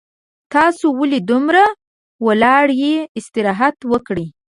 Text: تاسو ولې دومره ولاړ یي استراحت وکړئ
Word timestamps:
تاسو 0.53 0.85
ولې 0.99 1.19
دومره 1.31 1.63
ولاړ 2.27 2.65
یي 2.81 2.95
استراحت 3.19 3.77
وکړئ 3.91 4.27